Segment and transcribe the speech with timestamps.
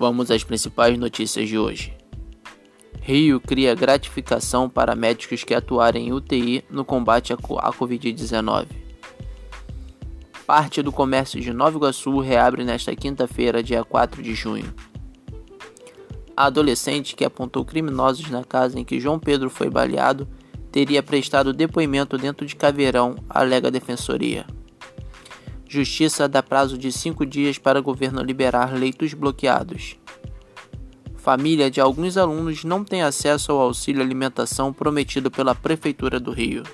[0.00, 1.94] Vamos às principais notícias de hoje.
[3.02, 8.64] Rio cria gratificação para médicos que atuarem em UTI no combate à Covid-19.
[10.46, 14.72] Parte do comércio de Nova Iguaçu reabre nesta quinta-feira, dia 4 de junho.
[16.34, 20.26] A adolescente que apontou criminosos na casa em que João Pedro foi baleado
[20.72, 24.46] teria prestado depoimento dentro de caveirão, alega a defensoria.
[25.72, 29.96] Justiça dá prazo de cinco dias para governo liberar leitos bloqueados.
[31.14, 36.64] Família de alguns alunos não tem acesso ao auxílio alimentação prometido pela Prefeitura do Rio.